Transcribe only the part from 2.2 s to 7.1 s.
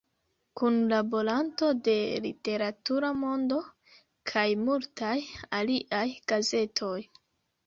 "Literatura Mondo" kaj multaj aliaj gazetoj.